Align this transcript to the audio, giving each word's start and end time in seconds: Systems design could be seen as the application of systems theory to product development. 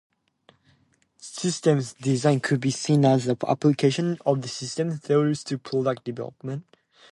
Systems 1.19 1.93
design 1.93 2.39
could 2.39 2.59
be 2.59 2.71
seen 2.71 3.05
as 3.05 3.25
the 3.25 3.37
application 3.47 4.17
of 4.25 4.43
systems 4.49 4.97
theory 4.99 5.35
to 5.35 5.59
product 5.59 6.05
development. 6.05 6.65